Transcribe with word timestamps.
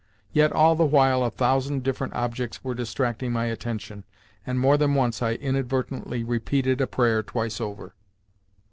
Yet 0.33 0.51
all 0.51 0.73
the 0.75 0.83
while 0.83 1.23
a 1.23 1.29
thousand 1.29 1.83
different 1.83 2.15
objects 2.15 2.63
were 2.63 2.73
distracting 2.73 3.31
my 3.31 3.45
attention, 3.45 4.03
and 4.47 4.59
more 4.59 4.75
than 4.75 4.95
once 4.95 5.21
I 5.21 5.33
inadvertently 5.33 6.23
repeated 6.23 6.81
a 6.81 6.87
prayer 6.87 7.21
twice 7.21 7.61
over. 7.61 7.93